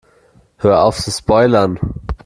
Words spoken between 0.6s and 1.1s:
auf